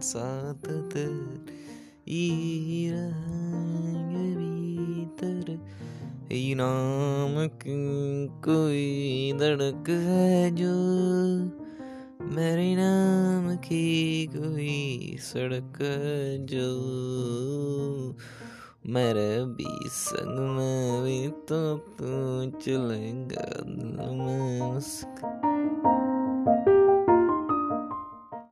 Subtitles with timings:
[0.00, 5.58] साथ तेरी रहेंगे भीतर
[6.32, 10.74] इनाम की कोई धड़क है जो
[12.34, 16.78] मेरे नाम की कोई सड़क है जो
[18.86, 24.80] मेरे भी संग में भी तो तू चलेगा दिल में